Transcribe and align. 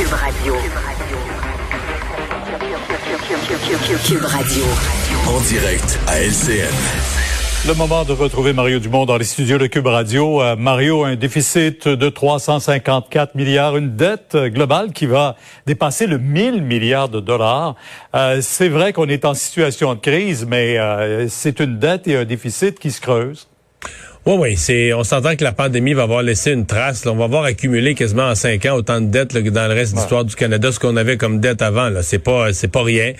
Cube 0.00 0.12
Radio. 0.14 0.54
Cube 4.06 4.24
Radio. 4.24 4.64
En 5.28 5.40
direct 5.42 5.98
à 6.06 6.20
LCN. 6.22 6.72
Le 7.68 7.74
moment 7.74 8.06
de 8.06 8.12
retrouver 8.12 8.54
Mario 8.54 8.78
Dumont 8.78 9.04
dans 9.04 9.18
les 9.18 9.26
studios 9.26 9.58
de 9.58 9.66
Cube 9.66 9.88
Radio. 9.88 10.40
Euh, 10.40 10.56
Mario, 10.56 11.04
un 11.04 11.16
déficit 11.16 11.86
de 11.86 12.08
354 12.08 13.34
milliards, 13.34 13.76
une 13.76 13.94
dette 13.94 14.38
globale 14.38 14.92
qui 14.92 15.04
va 15.04 15.36
dépasser 15.66 16.06
le 16.06 16.16
1000 16.16 16.62
milliards 16.62 17.10
de 17.10 17.20
dollars. 17.20 17.74
Euh, 18.14 18.38
c'est 18.40 18.70
vrai 18.70 18.94
qu'on 18.94 19.08
est 19.10 19.26
en 19.26 19.34
situation 19.34 19.94
de 19.94 20.00
crise, 20.00 20.46
mais 20.46 20.78
euh, 20.78 21.28
c'est 21.28 21.60
une 21.60 21.78
dette 21.78 22.08
et 22.08 22.16
un 22.16 22.24
déficit 22.24 22.78
qui 22.78 22.90
se 22.90 23.02
creusent. 23.02 23.48
Oui, 24.26 24.34
oui, 24.38 24.56
c'est. 24.58 24.92
On 24.92 25.02
s'entend 25.02 25.34
que 25.34 25.44
la 25.44 25.52
pandémie 25.52 25.94
va 25.94 26.02
avoir 26.02 26.22
laissé 26.22 26.52
une 26.52 26.66
trace. 26.66 27.06
On 27.06 27.16
va 27.16 27.24
avoir 27.24 27.44
accumulé 27.44 27.94
quasiment 27.94 28.28
en 28.28 28.34
cinq 28.34 28.66
ans 28.66 28.74
autant 28.74 29.00
de 29.00 29.06
dettes 29.06 29.32
que 29.32 29.48
dans 29.48 29.66
le 29.66 29.72
reste 29.72 29.94
de 29.94 29.96
l'histoire 29.96 30.26
du 30.26 30.34
Canada, 30.34 30.70
ce 30.70 30.78
qu'on 30.78 30.96
avait 30.98 31.16
comme 31.16 31.40
dette 31.40 31.62
avant. 31.62 31.88
Là, 31.88 32.02
c'est 32.02 32.18
pas, 32.18 32.52
c'est 32.52 32.68
pas 32.68 32.82
rien. 32.82 33.14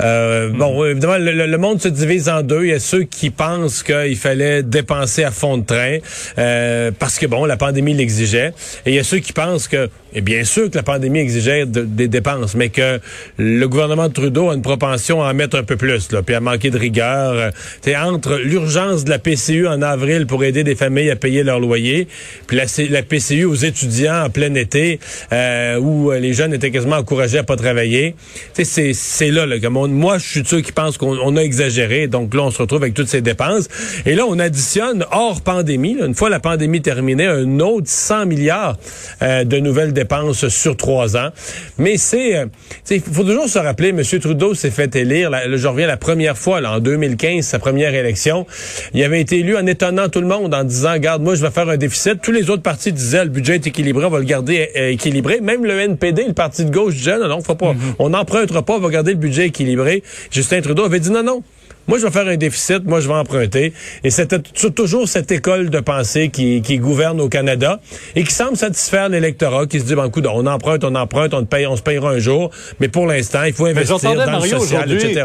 Euh. 0.00 0.50
Bon, 0.50 0.84
évidemment, 0.84 1.16
le, 1.18 1.58
monde 1.58 1.82
se 1.82 1.88
divise 1.88 2.28
en 2.28 2.42
deux. 2.42 2.62
Il 2.62 2.70
y 2.70 2.74
a 2.74 2.78
ceux 2.78 3.02
qui 3.02 3.30
pensent 3.30 3.82
qu'il 3.82 4.16
fallait 4.16 4.62
dépenser 4.62 5.24
à 5.24 5.32
fond 5.32 5.58
de 5.58 5.64
train 5.64 5.98
euh, 6.38 6.92
parce 6.96 7.18
que 7.18 7.26
bon, 7.26 7.44
la 7.44 7.56
pandémie 7.56 7.94
l'exigeait, 7.94 8.52
et 8.84 8.90
il 8.90 8.94
y 8.94 9.00
a 9.00 9.04
ceux 9.04 9.18
qui 9.18 9.32
pensent 9.32 9.66
que 9.66 9.90
et 10.16 10.22
bien 10.22 10.44
sûr 10.44 10.70
que 10.70 10.76
la 10.76 10.82
pandémie 10.82 11.18
exigeait 11.18 11.66
des 11.66 12.08
dépenses, 12.08 12.54
mais 12.54 12.70
que 12.70 13.00
le 13.36 13.66
gouvernement 13.68 14.08
de 14.08 14.14
Trudeau 14.14 14.48
a 14.48 14.54
une 14.54 14.62
propension 14.62 15.22
à 15.22 15.30
en 15.30 15.34
mettre 15.34 15.58
un 15.58 15.62
peu 15.62 15.76
plus, 15.76 16.10
là, 16.10 16.22
puis 16.22 16.34
à 16.34 16.40
manquer 16.40 16.70
de 16.70 16.78
rigueur. 16.78 17.52
C'est 17.82 17.94
euh, 17.94 18.00
entre 18.00 18.36
l'urgence 18.36 19.04
de 19.04 19.10
la 19.10 19.18
PCU 19.18 19.68
en 19.68 19.82
avril 19.82 20.26
pour 20.26 20.35
aider 20.44 20.64
des 20.64 20.74
familles 20.74 21.10
à 21.10 21.16
payer 21.16 21.42
leur 21.42 21.60
loyer, 21.60 22.08
puis 22.46 22.56
la, 22.56 23.02
PCU 23.02 23.44
aux 23.44 23.54
étudiants 23.54 24.24
en 24.24 24.30
plein 24.30 24.54
été, 24.54 24.98
euh, 25.32 25.78
où 25.78 26.10
les 26.12 26.32
jeunes 26.32 26.54
étaient 26.54 26.70
quasiment 26.70 26.96
encouragés 26.96 27.38
à 27.38 27.44
pas 27.44 27.56
travailler. 27.56 28.14
C'est, 28.54 29.30
là, 29.30 29.46
là 29.46 29.58
comme 29.60 29.76
moi, 29.92 30.18
je 30.18 30.26
suis 30.26 30.42
de 30.42 30.48
ceux 30.48 30.60
qui 30.60 30.72
pensent 30.72 30.98
qu'on 30.98 31.36
a 31.36 31.40
exagéré. 31.40 32.06
Donc 32.08 32.34
là, 32.34 32.42
on 32.42 32.50
se 32.50 32.58
retrouve 32.58 32.82
avec 32.82 32.94
toutes 32.94 33.08
ces 33.08 33.20
dépenses. 33.20 33.68
Et 34.04 34.14
là, 34.14 34.24
on 34.26 34.38
additionne 34.38 35.04
hors 35.10 35.40
pandémie, 35.40 35.96
une 36.00 36.14
fois 36.14 36.30
la 36.30 36.40
pandémie 36.40 36.80
terminée, 36.82 37.26
un 37.26 37.60
autre 37.60 37.86
100 37.88 38.26
milliards 38.26 38.76
euh, 39.22 39.44
de 39.44 39.58
nouvelles 39.58 39.92
dépenses 39.92 40.48
sur 40.48 40.76
trois 40.76 41.16
ans. 41.16 41.30
Mais 41.78 41.96
c'est, 41.96 42.36
euh, 42.36 42.46
il 42.90 43.00
faut 43.00 43.24
toujours 43.24 43.48
se 43.48 43.58
rappeler, 43.58 43.90
M. 43.90 44.02
Trudeau 44.02 44.54
s'est 44.54 44.70
fait 44.70 44.94
élire, 44.96 45.30
je 45.54 45.68
reviens 45.68 45.86
la 45.86 45.96
première 45.96 46.36
fois, 46.36 46.60
là, 46.60 46.72
en 46.72 46.80
2015, 46.80 47.44
sa 47.44 47.58
première 47.58 47.94
élection. 47.94 48.46
Il 48.94 49.02
avait 49.02 49.20
été 49.20 49.38
élu 49.38 49.56
en 49.56 49.66
étonnant 49.66 50.08
tout 50.08 50.20
le 50.20 50.25
monde, 50.26 50.54
en 50.54 50.64
disant, 50.64 50.96
garde, 50.98 51.22
moi, 51.22 51.34
je 51.34 51.42
vais 51.42 51.50
faire 51.50 51.68
un 51.68 51.76
déficit. 51.76 52.20
Tous 52.22 52.32
les 52.32 52.50
autres 52.50 52.62
partis 52.62 52.92
disaient, 52.92 53.24
le 53.24 53.30
budget 53.30 53.56
est 53.56 53.66
équilibré, 53.66 54.04
on 54.04 54.10
va 54.10 54.18
le 54.18 54.24
garder 54.24 54.70
euh, 54.76 54.90
équilibré. 54.90 55.40
Même 55.40 55.64
le 55.64 55.78
NPD, 55.78 56.24
le 56.26 56.32
parti 56.32 56.64
de 56.64 56.70
gauche, 56.70 56.94
disait, 56.94 57.18
non, 57.18 57.28
non, 57.28 57.40
faut 57.42 57.54
pas, 57.54 57.72
mm-hmm. 57.72 57.94
on 57.98 58.10
n'empruntera 58.10 58.62
pas, 58.62 58.74
on 58.74 58.80
va 58.80 58.90
garder 58.90 59.12
le 59.12 59.18
budget 59.18 59.46
équilibré. 59.46 60.02
Justin 60.30 60.60
Trudeau 60.60 60.84
avait 60.84 61.00
dit, 61.00 61.10
non, 61.10 61.22
non, 61.22 61.42
moi, 61.88 61.98
je 61.98 62.04
vais 62.04 62.10
faire 62.10 62.26
un 62.26 62.36
déficit, 62.36 62.84
moi, 62.84 63.00
je 63.00 63.08
vais 63.08 63.14
emprunter. 63.14 63.72
Et 64.02 64.10
c'était 64.10 64.40
toujours 64.40 65.08
cette 65.08 65.30
école 65.30 65.70
de 65.70 65.80
pensée 65.80 66.30
qui, 66.30 66.60
qui 66.60 66.78
gouverne 66.78 67.20
au 67.20 67.28
Canada 67.28 67.80
et 68.16 68.24
qui 68.24 68.32
semble 68.32 68.56
satisfaire 68.56 69.08
l'électorat, 69.08 69.66
qui 69.66 69.78
se 69.78 69.84
dit, 69.84 69.94
ben, 69.94 70.08
coup, 70.10 70.20
on 70.24 70.46
emprunte, 70.46 70.82
on 70.84 70.94
emprunte, 70.94 71.32
on, 71.34 71.44
paye, 71.44 71.66
on 71.66 71.76
se 71.76 71.82
payera 71.82 72.10
un 72.10 72.18
jour, 72.18 72.50
mais 72.80 72.88
pour 72.88 73.06
l'instant, 73.06 73.44
il 73.44 73.52
faut 73.52 73.66
investir 73.66 74.14
dans 74.14 74.40
le 74.40 74.48
social, 74.48 74.90
etc. 74.90 75.24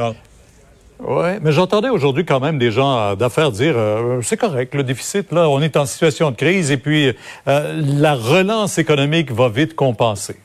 Oui, 1.04 1.40
mais 1.42 1.52
j'entendais 1.52 1.90
aujourd'hui 1.90 2.26
quand 2.26 2.40
même 2.40 2.60
des 2.60 2.70
gens 2.70 2.96
euh, 2.96 3.16
d'affaires 3.16 3.52
dire 3.52 3.74
euh, 3.76 4.22
c'est 4.22 4.38
correct, 4.38 4.76
le 4.76 4.84
déficit, 4.84 5.32
là, 5.32 5.50
on 5.50 5.60
est 5.60 5.76
en 5.76 5.88
situation 5.88 6.30
de 6.30 6.36
crise 6.36 6.70
et 6.70 6.78
puis 6.78 7.12
euh, 7.48 7.82
la 7.84 8.14
relance 8.14 8.78
économique 8.78 9.32
va 9.32 9.50
vite 9.50 9.76
compenser 9.76 10.36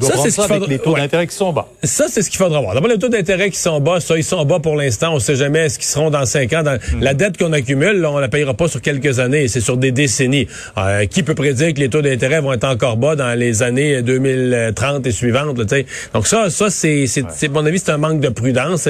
ça, 0.00 0.14
c'est 0.22 0.30
ce 0.30 0.40
avec 0.40 0.66
les 0.68 0.78
taux 0.78 0.94
d'intérêt 0.94 1.26
qui 1.26 1.34
sont 1.34 1.52
bas. 1.52 1.68
Ça, 1.82 2.06
c'est 2.08 2.22
ce 2.22 2.30
qu'il 2.30 2.38
faudra 2.38 2.60
voir. 2.60 2.74
D'abord, 2.74 2.90
les 2.90 2.98
taux 2.98 3.08
d'intérêt 3.08 3.50
qui 3.50 3.58
sont 3.58 3.80
bas, 3.80 4.00
ça, 4.00 4.16
ils 4.16 4.24
sont 4.24 4.44
bas 4.44 4.58
pour 4.60 4.76
l'instant. 4.76 5.10
On 5.12 5.14
ne 5.14 5.20
sait 5.20 5.36
jamais 5.36 5.68
ce 5.68 5.78
qu'ils 5.78 5.88
seront 5.88 6.10
dans 6.10 6.24
cinq 6.24 6.52
ans. 6.52 6.62
Hmm. 6.62 7.00
La 7.00 7.14
dette 7.14 7.36
qu'on 7.36 7.52
accumule, 7.52 8.00
là, 8.00 8.10
on 8.10 8.18
la 8.18 8.28
payera 8.28 8.54
pas 8.54 8.68
sur 8.68 8.80
quelques 8.80 9.18
années, 9.18 9.48
c'est 9.48 9.60
sur 9.60 9.76
des 9.76 9.92
décennies. 9.92 10.46
Euh, 10.78 11.06
qui 11.06 11.22
peut 11.22 11.34
prédire 11.34 11.74
que 11.74 11.80
les 11.80 11.88
taux 11.88 12.02
d'intérêt 12.02 12.40
vont 12.40 12.52
être 12.52 12.64
encore 12.64 12.96
bas 12.96 13.16
dans 13.16 13.38
les 13.38 13.62
années 13.62 14.02
2030 14.02 15.06
et 15.06 15.12
suivantes? 15.12 15.58
Là, 15.58 15.82
Donc 16.14 16.26
ça, 16.26 16.50
ça 16.50 16.70
c'est, 16.70 17.06
c'est, 17.06 17.48
mon 17.48 17.64
avis, 17.66 17.78
c'est 17.78 17.90
un 17.90 17.98
manque 17.98 18.20
de 18.20 18.28
prudence. 18.28 18.88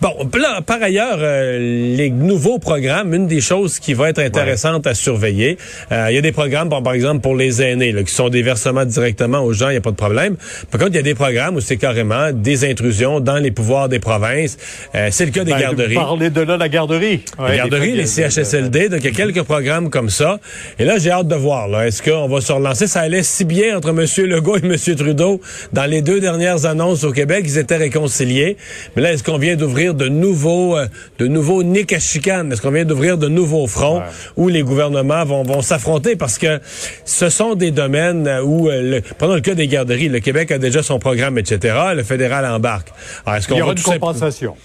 Bon, 0.00 0.14
là, 0.38 0.60
par 0.62 0.82
ailleurs, 0.82 1.18
euh, 1.18 1.58
les 1.96 2.10
nouveaux 2.10 2.58
programmes, 2.58 3.14
une 3.14 3.26
des 3.26 3.40
choses 3.40 3.78
qui 3.78 3.94
va 3.94 4.10
être 4.10 4.18
intéressante 4.18 4.86
à 4.86 4.94
surveiller, 4.94 5.58
euh, 5.92 6.06
il 6.10 6.14
y 6.14 6.18
a 6.18 6.22
des 6.22 6.32
programmes, 6.32 6.68
par, 6.68 6.92
exemple, 6.92 7.20
pour 7.20 7.34
les 7.34 7.62
aînés, 7.62 7.92
là, 7.92 8.02
qui 8.02 8.14
sont 8.14 8.28
des 8.28 8.42
versements 8.42 8.84
directement 8.84 9.40
aux 9.40 9.52
gens 9.52 9.68
pas 9.86 9.92
de 9.92 9.96
problème. 9.96 10.36
Par 10.70 10.80
contre, 10.80 10.92
il 10.92 10.96
y 10.96 10.98
a 10.98 11.02
des 11.02 11.14
programmes 11.14 11.54
où 11.54 11.60
c'est 11.60 11.76
carrément 11.76 12.32
des 12.32 12.68
intrusions 12.68 13.20
dans 13.20 13.36
les 13.36 13.52
pouvoirs 13.52 13.88
des 13.88 14.00
provinces. 14.00 14.58
Euh, 14.94 15.08
c'est 15.12 15.26
le 15.26 15.30
cas 15.30 15.44
des 15.44 15.52
ben, 15.52 15.60
garderies. 15.60 15.94
Vous 15.94 16.00
parlez 16.00 16.30
de 16.30 16.40
là 16.40 16.56
la 16.56 16.68
garderie. 16.68 17.22
les 17.48 17.56
garderies, 17.56 17.92
les 17.92 18.06
CHSLD. 18.06 18.88
Donc, 18.88 19.00
il 19.00 19.06
y 19.06 19.08
a 19.08 19.12
quelques 19.12 19.42
programmes 19.42 19.88
comme 19.90 20.10
ça. 20.10 20.40
Et 20.80 20.84
là, 20.84 20.98
j'ai 20.98 21.12
hâte 21.12 21.28
de 21.28 21.36
voir. 21.36 21.68
Est-ce 21.82 22.02
qu'on 22.02 22.26
va 22.26 22.40
se 22.40 22.52
relancer? 22.52 22.88
Ça 22.88 23.00
allait 23.00 23.22
si 23.22 23.44
bien 23.44 23.76
entre 23.76 23.90
M. 23.90 24.04
Legault 24.26 24.56
et 24.56 24.64
M. 24.64 24.76
Trudeau 24.96 25.40
dans 25.72 25.84
les 25.84 26.02
deux 26.02 26.18
dernières 26.18 26.66
annonces 26.66 27.04
au 27.04 27.12
Québec. 27.12 27.44
Ils 27.46 27.58
étaient 27.58 27.76
réconciliés. 27.76 28.56
Mais 28.96 29.02
là, 29.02 29.12
est-ce 29.12 29.22
qu'on 29.22 29.38
vient 29.38 29.54
d'ouvrir 29.54 29.94
de 29.94 30.08
nouveaux, 30.08 30.76
euh, 30.76 30.86
de 31.20 31.28
nouveaux 31.28 31.62
nids 31.62 31.86
à 31.94 32.00
chicane? 32.00 32.52
Est-ce 32.52 32.60
qu'on 32.60 32.72
vient 32.72 32.84
d'ouvrir 32.84 33.18
de 33.18 33.28
nouveaux 33.28 33.68
fronts 33.68 34.02
où 34.36 34.48
les 34.48 34.62
gouvernements 34.62 35.24
vont, 35.24 35.44
vont 35.44 35.62
s'affronter? 35.62 36.16
Parce 36.16 36.38
que 36.38 36.58
ce 37.04 37.28
sont 37.28 37.54
des 37.54 37.70
domaines 37.70 38.28
où, 38.44 38.68
euh, 38.68 38.82
le, 38.82 39.02
prenons 39.16 39.36
le 39.36 39.40
cas 39.40 39.54
des 39.54 39.68
le 39.84 40.18
Québec 40.20 40.50
a 40.50 40.58
déjà 40.58 40.82
son 40.82 40.98
programme, 40.98 41.38
etc. 41.38 41.76
Le 41.94 42.02
fédéral 42.02 42.46
embarque. 42.46 42.88
est-ce 43.26 43.48
qu'on 43.48 43.54
Il 43.54 43.58
y 43.58 43.62
aura 43.62 43.72
une 43.72 43.82
compensation. 43.82 44.56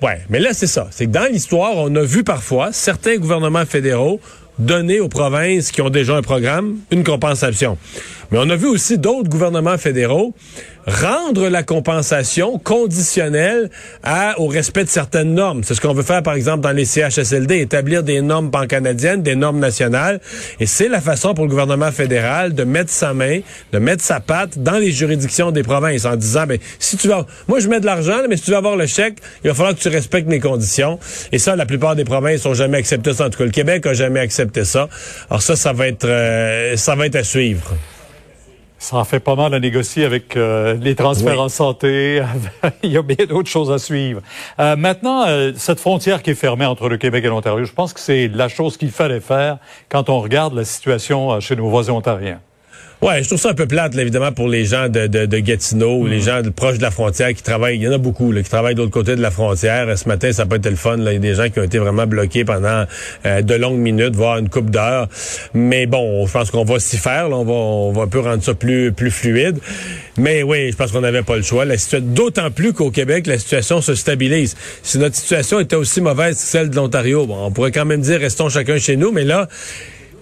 Ouais, 0.00 0.20
mais 0.28 0.38
là, 0.38 0.50
c'est 0.52 0.68
ça. 0.68 0.88
C'est 0.90 1.06
que 1.06 1.10
dans 1.10 1.30
l'histoire, 1.30 1.72
on 1.76 1.94
a 1.96 2.02
vu 2.02 2.22
parfois 2.22 2.72
certains 2.72 3.16
gouvernements 3.16 3.66
fédéraux 3.66 4.20
donner 4.58 5.00
aux 5.00 5.08
provinces 5.08 5.70
qui 5.70 5.80
ont 5.82 5.90
déjà 5.90 6.16
un 6.16 6.22
programme 6.22 6.78
une 6.90 7.04
compensation. 7.04 7.78
Mais 8.30 8.38
on 8.40 8.50
a 8.50 8.56
vu 8.56 8.66
aussi 8.66 8.98
d'autres 8.98 9.28
gouvernements 9.28 9.78
fédéraux 9.78 10.34
rendre 10.88 11.48
la 11.48 11.62
compensation 11.62 12.58
conditionnelle 12.58 13.70
à, 14.02 14.40
au 14.40 14.46
respect 14.46 14.84
de 14.84 14.88
certaines 14.88 15.34
normes. 15.34 15.62
C'est 15.62 15.74
ce 15.74 15.80
qu'on 15.80 15.92
veut 15.92 16.02
faire, 16.02 16.22
par 16.22 16.34
exemple, 16.34 16.60
dans 16.60 16.72
les 16.72 16.84
CHSLD, 16.84 17.58
établir 17.60 18.02
des 18.02 18.20
normes 18.22 18.50
pan-canadiennes, 18.50 19.22
des 19.22 19.36
normes 19.36 19.58
nationales. 19.58 20.20
Et 20.60 20.66
c'est 20.66 20.88
la 20.88 21.00
façon 21.00 21.34
pour 21.34 21.44
le 21.44 21.50
gouvernement 21.50 21.92
fédéral 21.92 22.54
de 22.54 22.64
mettre 22.64 22.90
sa 22.90 23.12
main, 23.12 23.40
de 23.72 23.78
mettre 23.78 24.02
sa 24.02 24.20
patte 24.20 24.58
dans 24.58 24.78
les 24.78 24.90
juridictions 24.90 25.50
des 25.50 25.62
provinces 25.62 26.06
en 26.06 26.16
disant, 26.16 26.46
ben, 26.46 26.58
si 26.78 26.96
tu 26.96 27.08
vas, 27.08 27.26
moi, 27.46 27.60
je 27.60 27.68
mets 27.68 27.80
de 27.80 27.86
l'argent, 27.86 28.18
mais 28.28 28.36
si 28.36 28.44
tu 28.44 28.50
veux 28.50 28.56
avoir 28.56 28.76
le 28.76 28.86
chèque, 28.86 29.18
il 29.44 29.48
va 29.48 29.54
falloir 29.54 29.74
que 29.74 29.80
tu 29.80 29.88
respectes 29.88 30.28
mes 30.28 30.40
conditions. 30.40 30.98
Et 31.32 31.38
ça, 31.38 31.56
la 31.56 31.66
plupart 31.66 31.96
des 31.96 32.04
provinces 32.04 32.46
ont 32.46 32.54
jamais 32.54 32.78
accepté 32.78 33.12
ça. 33.12 33.26
En 33.26 33.30
tout 33.30 33.38
cas, 33.38 33.44
le 33.44 33.50
Québec 33.50 33.86
a 33.86 33.92
jamais 33.92 34.20
accepté 34.20 34.64
ça. 34.64 34.88
Alors 35.28 35.42
ça, 35.42 35.56
ça 35.56 35.72
va 35.72 35.88
être, 35.88 36.06
euh, 36.06 36.76
ça 36.76 36.94
va 36.94 37.06
être 37.06 37.16
à 37.16 37.24
suivre. 37.24 37.74
Ça 38.78 38.96
en 38.96 39.04
fait 39.04 39.18
pas 39.18 39.34
mal 39.34 39.52
à 39.54 39.60
négocier 39.60 40.04
avec 40.04 40.36
euh, 40.36 40.74
les 40.74 40.94
transferts 40.94 41.40
en 41.40 41.48
santé. 41.48 42.22
Il 42.84 42.92
y 42.92 42.96
a 42.96 43.02
bien 43.02 43.26
d'autres 43.26 43.48
choses 43.48 43.72
à 43.72 43.78
suivre. 43.78 44.22
Euh, 44.60 44.76
maintenant, 44.76 45.26
euh, 45.26 45.52
cette 45.56 45.80
frontière 45.80 46.22
qui 46.22 46.30
est 46.30 46.36
fermée 46.36 46.64
entre 46.64 46.88
le 46.88 46.96
Québec 46.96 47.24
et 47.24 47.28
l'Ontario, 47.28 47.64
je 47.64 47.72
pense 47.72 47.92
que 47.92 47.98
c'est 47.98 48.28
la 48.28 48.48
chose 48.48 48.76
qu'il 48.76 48.92
fallait 48.92 49.20
faire 49.20 49.58
quand 49.88 50.08
on 50.08 50.20
regarde 50.20 50.54
la 50.54 50.64
situation 50.64 51.40
chez 51.40 51.56
nos 51.56 51.68
voisins 51.68 51.94
ontariens. 51.94 52.40
Ouais, 53.00 53.22
je 53.22 53.28
trouve 53.28 53.38
ça 53.38 53.50
un 53.50 53.54
peu 53.54 53.66
plate, 53.66 53.94
évidemment, 53.96 54.32
pour 54.32 54.48
les 54.48 54.64
gens 54.64 54.88
de, 54.88 55.06
de, 55.06 55.24
de 55.24 55.38
Gatineau, 55.38 55.98
ou 55.98 56.06
les 56.08 56.18
mm. 56.18 56.22
gens 56.22 56.42
proches 56.54 56.78
de 56.78 56.82
la 56.82 56.90
frontière 56.90 57.32
qui 57.32 57.44
travaillent. 57.44 57.76
Il 57.76 57.82
y 57.82 57.88
en 57.88 57.92
a 57.92 57.98
beaucoup 57.98 58.32
là, 58.32 58.42
qui 58.42 58.50
travaillent 58.50 58.74
de 58.74 58.80
l'autre 58.80 58.92
côté 58.92 59.14
de 59.14 59.22
la 59.22 59.30
frontière. 59.30 59.96
Ce 59.96 60.08
matin, 60.08 60.32
ça 60.32 60.46
peut 60.46 60.56
être 60.56 60.68
le 60.68 60.74
fun. 60.74 60.96
Là. 60.96 61.12
Il 61.12 61.14
y 61.14 61.18
a 61.18 61.20
des 61.20 61.34
gens 61.34 61.48
qui 61.48 61.60
ont 61.60 61.62
été 61.62 61.78
vraiment 61.78 62.08
bloqués 62.08 62.44
pendant 62.44 62.86
euh, 63.24 63.40
de 63.42 63.54
longues 63.54 63.78
minutes, 63.78 64.16
voire 64.16 64.38
une 64.38 64.48
coupe 64.48 64.70
d'heures. 64.70 65.08
Mais 65.54 65.86
bon, 65.86 66.26
je 66.26 66.32
pense 66.32 66.50
qu'on 66.50 66.64
va 66.64 66.80
s'y 66.80 66.96
faire. 66.96 67.28
Là. 67.28 67.36
On 67.36 67.44
va, 67.44 67.52
on 67.52 67.92
va 67.92 68.02
un 68.02 68.08
peu 68.08 68.18
rendre 68.18 68.42
ça 68.42 68.54
plus, 68.54 68.90
plus 68.90 69.12
fluide. 69.12 69.58
Mais 70.16 70.42
oui, 70.42 70.72
je 70.72 70.76
pense 70.76 70.90
qu'on 70.90 71.02
n'avait 71.02 71.22
pas 71.22 71.36
le 71.36 71.42
choix. 71.42 71.64
La 71.64 71.76
d'autant 72.00 72.50
plus 72.50 72.72
qu'au 72.72 72.90
Québec, 72.90 73.28
la 73.28 73.38
situation 73.38 73.80
se 73.80 73.94
stabilise. 73.94 74.56
Si 74.82 74.98
notre 74.98 75.14
situation 75.14 75.60
était 75.60 75.76
aussi 75.76 76.00
mauvaise 76.00 76.34
que 76.34 76.42
celle 76.42 76.70
de 76.70 76.74
l'Ontario, 76.74 77.26
bon, 77.26 77.44
on 77.44 77.52
pourrait 77.52 77.70
quand 77.70 77.84
même 77.84 78.00
dire 78.00 78.18
restons 78.18 78.48
chacun 78.48 78.78
chez 78.78 78.96
nous. 78.96 79.12
Mais 79.12 79.24
là, 79.24 79.46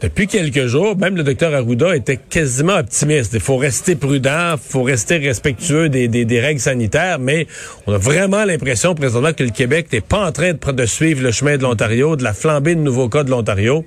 depuis 0.00 0.26
quelques 0.26 0.66
jours, 0.66 0.96
même 0.96 1.16
le 1.16 1.22
docteur 1.22 1.54
Arruda 1.54 1.96
était 1.96 2.19
quasiment 2.19 2.76
optimiste. 2.76 3.32
Il 3.34 3.40
faut 3.40 3.56
rester 3.56 3.96
prudent, 3.96 4.52
il 4.54 4.58
faut 4.58 4.82
rester 4.82 5.16
respectueux 5.16 5.88
des, 5.88 6.06
des, 6.08 6.25
des, 6.25 6.40
règles 6.40 6.60
sanitaires, 6.60 7.19
mais 7.19 7.46
on 7.87 7.94
a 7.94 7.98
vraiment 7.98 8.44
l'impression 8.44 8.94
présentement 8.94 9.32
que 9.32 9.43
le 9.43 9.50
Québec 9.50 9.87
n'est 9.93 10.02
pas 10.02 10.26
en 10.26 10.32
train 10.32 10.52
de, 10.52 10.72
de, 10.72 10.87
suivre 10.87 11.22
le 11.22 11.32
chemin 11.32 11.56
de 11.56 11.62
l'Ontario, 11.62 12.16
de 12.16 12.25
la 12.25 12.34
flambée 12.34 12.75
de 12.75 12.81
nouveaux 12.81 13.08
cas 13.08 13.25
de 13.25 13.31
l'Ontario. 13.31 13.84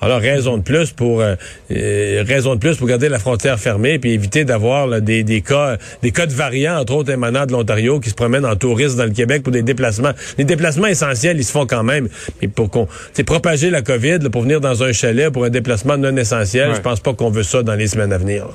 Alors 0.00 0.20
raison 0.20 0.58
de 0.58 0.62
plus 0.62 0.90
pour 0.90 1.22
euh, 1.22 1.36
euh, 1.70 2.22
raison 2.26 2.54
de 2.54 2.60
plus 2.60 2.76
pour 2.76 2.86
garder 2.86 3.08
la 3.08 3.18
frontière 3.18 3.58
fermée 3.58 3.98
puis 3.98 4.12
éviter 4.12 4.44
d'avoir 4.44 5.00
des, 5.00 5.22
des 5.22 5.40
cas 5.40 5.78
des 6.02 6.10
cas 6.10 6.26
de 6.26 6.34
variants 6.34 6.78
entre 6.78 6.94
autres 6.94 7.10
émanant 7.10 7.46
de 7.46 7.52
l'Ontario 7.52 7.98
qui 8.00 8.10
se 8.10 8.14
promènent 8.14 8.44
en 8.44 8.56
tourisme 8.56 8.98
dans 8.98 9.04
le 9.04 9.10
Québec 9.10 9.42
pour 9.42 9.52
des 9.52 9.62
déplacements. 9.62 10.12
Les 10.36 10.44
déplacements 10.44 10.86
essentiels, 10.86 11.38
ils 11.38 11.44
se 11.44 11.52
font 11.52 11.66
quand 11.66 11.82
même, 11.82 12.08
mais 12.42 12.48
pour 12.48 12.70
qu'on 12.70 12.86
propager 13.26 13.70
la 13.70 13.82
Covid, 13.82 14.18
pour 14.30 14.42
venir 14.42 14.60
dans 14.60 14.82
un 14.82 14.92
chalet 14.92 15.30
pour 15.32 15.45
un 15.46 15.50
déplacement 15.50 15.96
non 15.96 16.16
essentiel. 16.16 16.74
Je 16.74 16.80
pense 16.80 17.00
pas 17.00 17.14
qu'on 17.14 17.30
veut 17.30 17.42
ça 17.42 17.62
dans 17.62 17.74
les 17.74 17.86
semaines 17.86 18.12
à 18.12 18.18
venir. 18.18 18.48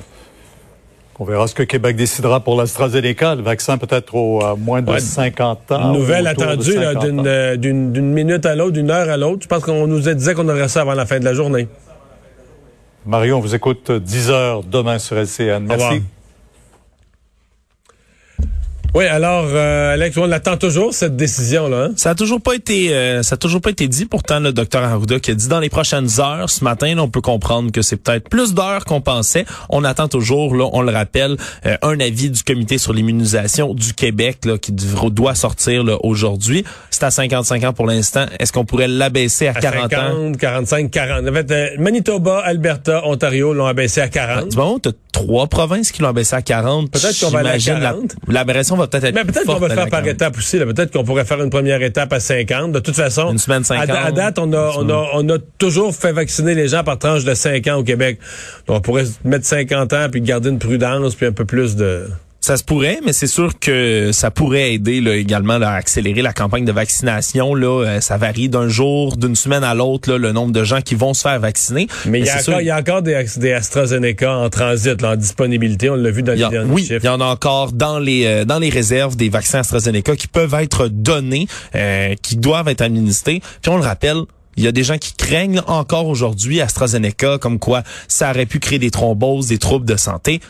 On 1.18 1.24
verra 1.24 1.46
ce 1.46 1.54
que 1.54 1.62
Québec 1.62 1.94
décidera 1.94 2.40
pour 2.40 2.56
l'AstraZeneca, 2.56 3.34
le 3.34 3.42
vaccin 3.42 3.78
peut-être 3.78 4.14
au 4.14 4.42
euh, 4.42 4.56
moins 4.56 4.82
de 4.82 4.98
50 4.98 5.70
ans. 5.70 5.92
Nouvelle 5.92 6.26
attendue 6.26 6.74
euh, 6.76 7.56
d'une 7.56 8.12
minute 8.12 8.44
à 8.46 8.56
l'autre, 8.56 8.72
d'une 8.72 8.90
heure 8.90 9.08
à 9.08 9.16
l'autre. 9.16 9.42
Je 9.42 9.48
pense 9.48 9.62
qu'on 9.62 9.86
nous 9.86 10.00
disait 10.00 10.34
qu'on 10.34 10.48
aurait 10.48 10.68
ça 10.68 10.80
avant 10.80 10.94
la 10.94 11.06
fin 11.06 11.20
de 11.20 11.24
la 11.24 11.34
journée. 11.34 11.68
Mario, 13.06 13.36
on 13.36 13.40
vous 13.40 13.54
écoute 13.54 13.92
10 13.92 14.30
heures 14.30 14.62
demain 14.62 14.98
sur 14.98 15.16
LCN. 15.16 15.64
Merci. 15.66 16.02
Oui, 18.94 19.06
alors 19.06 19.46
euh, 19.48 19.94
Alex, 19.94 20.18
on 20.18 20.30
attend 20.32 20.58
toujours 20.58 20.92
cette 20.92 21.16
décision 21.16 21.66
là. 21.66 21.84
Hein? 21.84 21.92
Ça 21.96 22.10
a 22.10 22.14
toujours 22.14 22.42
pas 22.42 22.54
été 22.54 22.92
euh, 22.92 23.22
ça 23.22 23.36
a 23.36 23.36
toujours 23.38 23.62
pas 23.62 23.70
été 23.70 23.88
dit 23.88 24.04
pourtant 24.04 24.38
le 24.38 24.52
docteur 24.52 24.84
Arruda 24.84 25.18
qui 25.18 25.30
a 25.30 25.34
dit 25.34 25.48
dans 25.48 25.60
les 25.60 25.70
prochaines 25.70 26.20
heures 26.20 26.50
ce 26.50 26.62
matin, 26.62 26.98
on 26.98 27.08
peut 27.08 27.22
comprendre 27.22 27.72
que 27.72 27.80
c'est 27.80 27.96
peut-être 27.96 28.28
plus 28.28 28.52
d'heures 28.52 28.84
qu'on 28.84 29.00
pensait. 29.00 29.46
On 29.70 29.82
attend 29.82 30.08
toujours 30.08 30.54
là, 30.54 30.68
on 30.74 30.82
le 30.82 30.92
rappelle, 30.92 31.38
euh, 31.64 31.78
un 31.80 32.00
avis 32.00 32.28
du 32.28 32.42
comité 32.42 32.76
sur 32.76 32.92
l'immunisation 32.92 33.72
du 33.72 33.94
Québec 33.94 34.44
là 34.44 34.58
qui 34.58 34.72
doit 34.72 35.34
sortir 35.34 35.86
aujourd'hui. 36.02 36.62
À 37.02 37.10
55 37.10 37.64
ans 37.64 37.72
pour 37.72 37.86
l'instant. 37.86 38.26
Est-ce 38.38 38.52
qu'on 38.52 38.64
pourrait 38.64 38.86
l'abaisser 38.86 39.48
à, 39.48 39.54
40 39.54 39.90
50, 39.90 40.14
ans? 40.14 40.32
45 40.38 40.90
40. 40.90 41.28
En 41.28 41.32
fait, 41.32 41.78
Manitoba, 41.78 42.38
Alberta, 42.38 43.04
Ontario 43.06 43.52
l'ont 43.52 43.66
abaissé 43.66 44.00
à 44.00 44.08
40. 44.08 44.44
Ah, 44.52 44.54
bon, 44.54 44.78
t'as 44.78 44.92
trois 45.10 45.46
provinces 45.46 45.90
qui 45.90 46.00
l'ont 46.02 46.08
abaissé 46.08 46.36
à 46.36 46.42
40. 46.42 46.90
Peut-être 46.90 47.20
qu'on 47.20 47.30
va 47.30 47.40
aller 47.40 47.50
à 47.50 47.58
40. 47.58 48.14
L'aberration 48.28 48.76
peut-être 48.76 49.14
Mais 49.14 49.24
peut-être 49.24 49.46
qu'on 49.46 49.58
va 49.58 49.68
le 49.68 49.74
faire 49.74 49.88
par 49.88 50.06
étapes 50.06 50.36
aussi. 50.36 50.58
Peut-être 50.58 50.92
qu'on 50.92 51.04
pourrait 51.04 51.24
faire 51.24 51.42
une 51.42 51.50
première 51.50 51.82
étape 51.82 52.12
à 52.12 52.20
50. 52.20 52.72
De 52.72 52.78
toute 52.78 52.94
façon, 52.94 53.30
une 53.32 53.38
semaine 53.38 53.64
50. 53.64 53.90
À, 53.90 54.12
date, 54.12 54.38
on 54.38 54.52
a, 54.52 54.72
on, 54.78 54.88
a, 54.88 55.10
on 55.14 55.28
a 55.28 55.38
toujours 55.58 55.94
fait 55.94 56.12
vacciner 56.12 56.54
les 56.54 56.68
gens 56.68 56.84
par 56.84 56.98
tranche 56.98 57.24
de 57.24 57.34
5 57.34 57.66
ans 57.66 57.76
au 57.76 57.84
Québec. 57.84 58.18
Donc, 58.66 58.78
on 58.78 58.80
pourrait 58.80 59.06
mettre 59.24 59.46
50 59.46 59.92
ans 59.92 60.06
puis 60.10 60.20
garder 60.20 60.50
une 60.50 60.58
prudence 60.58 61.14
puis 61.14 61.26
un 61.26 61.32
peu 61.32 61.44
plus 61.44 61.76
de... 61.76 62.06
Ça 62.44 62.56
se 62.56 62.64
pourrait, 62.64 62.98
mais 63.04 63.12
c'est 63.12 63.28
sûr 63.28 63.56
que 63.60 64.10
ça 64.10 64.32
pourrait 64.32 64.74
aider 64.74 65.00
là, 65.00 65.14
également 65.14 65.60
à 65.62 65.70
accélérer 65.70 66.22
la 66.22 66.32
campagne 66.32 66.64
de 66.64 66.72
vaccination. 66.72 67.54
Là, 67.54 67.84
euh, 67.84 68.00
ça 68.00 68.16
varie 68.16 68.48
d'un 68.48 68.66
jour, 68.66 69.16
d'une 69.16 69.36
semaine 69.36 69.62
à 69.62 69.74
l'autre, 69.74 70.12
le 70.12 70.32
nombre 70.32 70.50
de 70.50 70.64
gens 70.64 70.80
qui 70.80 70.96
vont 70.96 71.14
se 71.14 71.22
faire 71.22 71.38
vacciner. 71.38 71.86
Mais, 72.04 72.18
il, 72.18 72.26
y 72.26 72.30
a 72.30 72.40
encore, 72.40 72.60
il 72.60 72.66
y 72.66 72.70
a 72.70 72.76
encore 72.76 73.02
des, 73.02 73.24
des 73.36 73.52
AstraZeneca 73.52 74.36
en 74.38 74.50
transit, 74.50 75.00
là, 75.00 75.12
en 75.12 75.16
disponibilité. 75.16 75.88
On 75.88 75.94
l'a 75.94 76.10
vu 76.10 76.24
dans 76.24 76.32
les 76.32 76.38
derniers 76.38 76.68
oui, 76.68 76.82
chiffres. 76.82 76.98
il 77.04 77.06
y 77.06 77.10
en 77.10 77.20
a 77.20 77.26
encore 77.26 77.70
dans 77.70 78.00
les 78.00 78.26
euh, 78.26 78.44
dans 78.44 78.58
les 78.58 78.70
réserves 78.70 79.14
des 79.14 79.28
vaccins 79.28 79.60
AstraZeneca 79.60 80.16
qui 80.16 80.26
peuvent 80.26 80.54
être 80.54 80.88
donnés, 80.88 81.46
euh, 81.76 82.16
qui 82.22 82.34
doivent 82.34 82.66
être 82.66 82.82
administrés. 82.82 83.40
Puis 83.62 83.70
on 83.70 83.76
le 83.76 83.84
rappelle, 83.84 84.22
il 84.56 84.64
y 84.64 84.66
a 84.66 84.72
des 84.72 84.82
gens 84.82 84.98
qui 84.98 85.14
craignent 85.14 85.62
encore 85.68 86.08
aujourd'hui 86.08 86.60
AstraZeneca, 86.60 87.38
comme 87.38 87.60
quoi 87.60 87.84
ça 88.08 88.30
aurait 88.30 88.46
pu 88.46 88.58
créer 88.58 88.80
des 88.80 88.90
thromboses, 88.90 89.46
des 89.46 89.58
troubles 89.58 89.86
de 89.86 89.96
santé. 89.96 90.40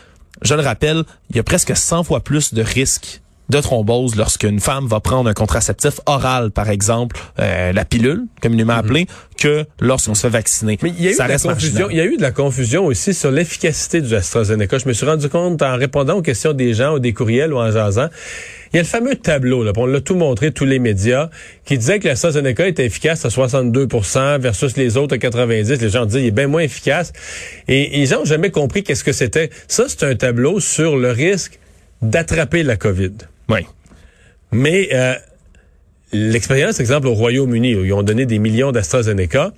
Je 0.41 0.55
le 0.55 0.61
rappelle, 0.61 1.03
il 1.29 1.35
y 1.35 1.39
a 1.39 1.43
presque 1.43 1.75
100 1.75 2.03
fois 2.03 2.21
plus 2.21 2.53
de 2.53 2.61
risques 2.61 3.21
de 3.49 3.59
thrombose 3.59 4.15
lorsqu'une 4.15 4.59
femme 4.59 4.87
va 4.87 4.99
prendre 4.99 5.29
un 5.29 5.33
contraceptif 5.33 5.99
oral, 6.05 6.51
par 6.51 6.69
exemple, 6.69 7.17
euh, 7.39 7.71
la 7.73 7.85
pilule, 7.85 8.25
communément 8.41 8.73
mhm. 8.73 8.79
appelée, 8.79 9.07
que 9.37 9.65
lorsqu'on 9.79 10.13
se 10.13 10.21
fait 10.21 10.29
vacciner. 10.29 10.77
Mais 10.81 10.89
il 10.89 11.03
y 11.03 11.07
a 11.07 11.11
eu 11.11 11.15
de 11.15 11.19
la 11.19 11.37
confusion. 11.37 11.87
Il 11.89 11.97
y 11.97 12.01
a 12.01 12.05
eu 12.05 12.17
de 12.17 12.21
la 12.21 12.31
confusion 12.31 12.85
aussi 12.85 13.13
sur 13.13 13.31
l'efficacité 13.31 14.01
du 14.01 14.15
AstraZeneca. 14.15 14.77
Je 14.77 14.87
me 14.87 14.93
suis 14.93 15.05
rendu 15.05 15.29
compte 15.29 15.61
en 15.61 15.75
répondant 15.75 16.17
aux 16.17 16.21
questions 16.21 16.53
des 16.53 16.73
gens 16.73 16.95
ou 16.95 16.99
des 16.99 17.13
courriels 17.13 17.53
ou 17.53 17.57
en 17.57 17.71
jasant. 17.71 18.07
Il 18.71 18.77
y 18.77 18.79
a 18.79 18.81
le 18.81 18.87
fameux 18.87 19.15
tableau, 19.15 19.63
là, 19.63 19.71
on 19.77 19.85
l'a 19.85 20.01
tout 20.01 20.15
montré, 20.15 20.51
tous 20.51 20.65
les 20.65 20.79
médias, 20.79 21.29
qui 21.63 21.77
disait 21.77 21.99
que 21.99 22.07
l'AstraZeneca 22.07 22.67
était 22.67 22.85
efficace 22.85 23.23
à 23.23 23.27
62% 23.27 24.39
versus 24.39 24.75
les 24.77 24.97
autres 24.97 25.13
à 25.13 25.19
90. 25.19 25.79
Les 25.79 25.89
gens 25.89 26.07
disaient 26.07 26.21
il 26.21 26.27
est 26.27 26.31
bien 26.31 26.47
moins 26.47 26.61
efficace. 26.61 27.13
Et, 27.67 27.89
les 27.89 28.05
gens 28.07 28.19
n'ont 28.19 28.25
jamais 28.25 28.49
compris 28.49 28.83
qu'est-ce 28.83 29.03
que 29.03 29.11
c'était. 29.11 29.51
Ça, 29.67 29.85
c'est 29.87 30.03
un 30.03 30.15
tableau 30.15 30.59
sur 30.59 30.97
le 30.97 31.11
risque 31.11 31.59
d'attraper 32.01 32.63
la 32.63 32.75
COVID. 32.75 33.13
Oui. 33.49 33.65
Mais 34.51 34.89
euh, 34.93 35.15
l'expérience, 36.11 36.79
exemple, 36.79 37.07
au 37.07 37.13
Royaume-Uni, 37.13 37.75
où 37.75 37.85
ils 37.85 37.93
ont 37.93 38.03
donné 38.03 38.25
des 38.25 38.39
millions 38.39 38.71
d'AstraZeneca, 38.71 39.51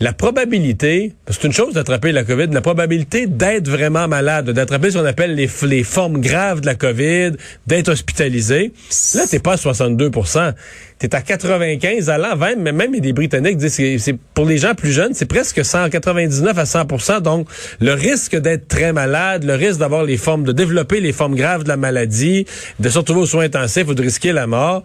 la 0.00 0.12
probabilité, 0.12 1.14
c'est 1.28 1.44
une 1.44 1.52
chose 1.52 1.74
d'attraper 1.74 2.10
la 2.10 2.24
COVID, 2.24 2.48
la 2.48 2.60
probabilité 2.60 3.26
d'être 3.26 3.68
vraiment 3.68 4.08
malade, 4.08 4.50
d'attraper 4.50 4.90
ce 4.90 4.98
qu'on 4.98 5.04
appelle 5.04 5.36
les, 5.36 5.48
les, 5.62 5.84
formes 5.84 6.20
graves 6.20 6.60
de 6.60 6.66
la 6.66 6.74
COVID, 6.74 7.32
d'être 7.68 7.88
hospitalisé, 7.88 8.72
là, 9.14 9.26
t'es 9.30 9.38
pas 9.38 9.52
à 9.52 9.56
62% 9.56 10.54
T'es 11.02 11.16
à 11.16 11.20
95 11.20 12.10
à 12.10 12.18
l'an, 12.18 12.36
mais 12.58 12.70
même 12.70 12.92
des 13.00 13.12
Britanniques 13.12 13.56
disent 13.56 13.76
que 13.76 13.98
c'est 13.98 14.16
pour 14.34 14.44
les 14.44 14.58
gens 14.58 14.76
plus 14.76 14.92
jeunes, 14.92 15.14
c'est 15.14 15.26
presque 15.26 15.64
199 15.64 16.56
à 16.56 16.62
100% 16.62 17.22
Donc, 17.22 17.48
le 17.80 17.92
risque 17.92 18.36
d'être 18.36 18.68
très 18.68 18.92
malade, 18.92 19.42
le 19.42 19.54
risque 19.54 19.80
d'avoir 19.80 20.04
les 20.04 20.16
formes, 20.16 20.44
de 20.44 20.52
développer 20.52 21.00
les 21.00 21.12
formes 21.12 21.34
graves 21.34 21.64
de 21.64 21.68
la 21.68 21.76
maladie, 21.76 22.46
de 22.78 22.88
se 22.88 22.98
retrouver 22.98 23.22
aux 23.22 23.26
soins 23.26 23.46
intensifs 23.46 23.88
ou 23.88 23.94
de 23.94 24.02
risquer 24.02 24.30
la 24.30 24.46
mort, 24.46 24.84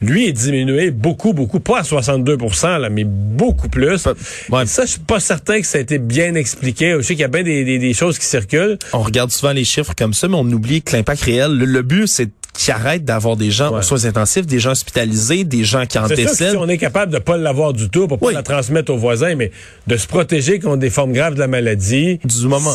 lui 0.00 0.26
est 0.26 0.32
diminué 0.32 0.90
beaucoup, 0.90 1.32
beaucoup, 1.32 1.60
pas 1.60 1.80
à 1.80 1.84
62 1.84 2.36
là, 2.62 2.88
mais 2.88 3.04
beaucoup 3.04 3.68
plus. 3.68 4.06
Ouais. 4.50 4.66
Ça, 4.66 4.84
je 4.84 4.90
suis 4.92 5.00
pas 5.00 5.20
certain 5.20 5.60
que 5.60 5.66
ça 5.66 5.78
a 5.78 5.80
été 5.80 5.98
bien 5.98 6.34
expliqué. 6.34 6.94
Je 6.98 7.02
sais 7.02 7.14
qu'il 7.14 7.22
y 7.22 7.24
a 7.24 7.28
bien 7.28 7.42
des, 7.42 7.78
des, 7.78 7.94
choses 7.94 8.18
qui 8.18 8.26
circulent. 8.26 8.78
On 8.92 9.02
regarde 9.02 9.30
souvent 9.30 9.52
les 9.52 9.64
chiffres 9.64 9.94
comme 9.96 10.14
ça, 10.14 10.28
mais 10.28 10.36
on 10.36 10.46
oublie 10.46 10.82
que 10.82 10.94
l'impact 10.94 11.22
réel, 11.22 11.52
le 11.56 11.82
but, 11.82 12.06
c'est 12.06 12.30
qui 12.58 12.72
arrête 12.72 13.04
d'avoir 13.04 13.36
des 13.36 13.52
gens 13.52 13.72
aux 13.72 13.82
soins 13.82 14.04
intensifs, 14.04 14.44
des 14.44 14.58
gens 14.58 14.72
hospitalisés, 14.72 15.44
des 15.44 15.62
gens 15.62 15.86
qui 15.86 15.96
en 15.96 16.08
décèdent. 16.08 16.50
si 16.50 16.56
on 16.56 16.68
est 16.68 16.76
capable 16.76 17.12
de 17.12 17.18
pas 17.18 17.36
l'avoir 17.36 17.72
du 17.72 17.88
tout 17.88 18.08
pour 18.08 18.18
pas 18.18 18.32
la 18.32 18.42
transmettre 18.42 18.92
aux 18.92 18.96
voisins, 18.96 19.36
mais 19.36 19.52
de 19.86 19.96
se 19.96 20.08
protéger 20.08 20.58
contre 20.58 20.78
des 20.78 20.90
formes 20.90 21.12
graves 21.12 21.34
de 21.34 21.38
la 21.38 21.46
maladie, 21.46 22.18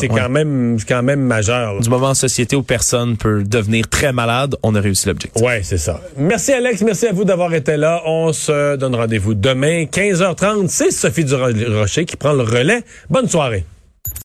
c'est 0.00 0.08
quand 0.08 0.30
même 0.30 0.78
quand 0.88 1.02
même 1.02 1.20
majeur. 1.20 1.80
Du 1.80 1.90
moment 1.90 2.08
en 2.08 2.14
société 2.14 2.56
où 2.56 2.62
personne 2.62 3.18
peut 3.18 3.44
devenir 3.44 3.86
très 3.86 4.14
malade, 4.14 4.56
on 4.62 4.74
a 4.74 4.80
réussi 4.80 5.06
l'objectif. 5.06 5.42
Ouais, 5.42 5.60
c'est 5.62 5.76
ça. 5.76 6.00
Merci 6.16 6.52
Alex, 6.52 6.80
merci 6.80 7.06
à 7.06 7.12
vous 7.12 7.24
d'avoir 7.24 7.52
été 7.52 7.76
là. 7.76 8.00
On 8.06 8.32
se 8.32 8.76
donne 8.76 8.94
rendez-vous 8.94 9.34
demain 9.34 9.84
15h30. 9.84 10.68
C'est 10.68 10.92
Sophie 10.92 11.24
Durocher 11.24 12.06
qui 12.06 12.16
prend 12.16 12.32
le 12.32 12.42
relais. 12.42 12.82
Bonne 13.10 13.28
soirée. 13.28 13.66